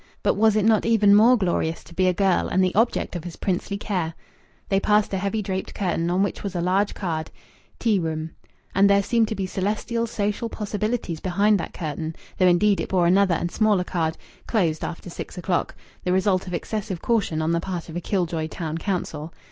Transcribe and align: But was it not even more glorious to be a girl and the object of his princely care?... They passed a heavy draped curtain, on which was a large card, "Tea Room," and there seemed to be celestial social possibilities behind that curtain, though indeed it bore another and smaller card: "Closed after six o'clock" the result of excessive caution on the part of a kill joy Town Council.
But 0.23 0.33
was 0.33 0.55
it 0.55 0.65
not 0.65 0.83
even 0.83 1.13
more 1.13 1.37
glorious 1.37 1.83
to 1.83 1.93
be 1.93 2.07
a 2.07 2.11
girl 2.11 2.47
and 2.47 2.63
the 2.63 2.73
object 2.73 3.15
of 3.15 3.23
his 3.23 3.35
princely 3.35 3.77
care?... 3.77 4.15
They 4.67 4.79
passed 4.79 5.13
a 5.13 5.17
heavy 5.19 5.43
draped 5.43 5.75
curtain, 5.75 6.09
on 6.09 6.23
which 6.23 6.41
was 6.41 6.55
a 6.55 6.59
large 6.59 6.95
card, 6.95 7.29
"Tea 7.77 7.99
Room," 7.99 8.31
and 8.73 8.89
there 8.89 9.03
seemed 9.03 9.27
to 9.27 9.35
be 9.35 9.45
celestial 9.45 10.07
social 10.07 10.49
possibilities 10.49 11.19
behind 11.19 11.59
that 11.59 11.75
curtain, 11.75 12.15
though 12.39 12.47
indeed 12.47 12.81
it 12.81 12.89
bore 12.89 13.05
another 13.05 13.35
and 13.35 13.51
smaller 13.51 13.83
card: 13.83 14.17
"Closed 14.47 14.83
after 14.83 15.07
six 15.11 15.37
o'clock" 15.37 15.75
the 16.03 16.11
result 16.11 16.47
of 16.47 16.53
excessive 16.55 17.03
caution 17.03 17.39
on 17.39 17.51
the 17.51 17.61
part 17.61 17.87
of 17.87 17.95
a 17.95 18.01
kill 18.01 18.25
joy 18.25 18.47
Town 18.47 18.79
Council. 18.79 19.31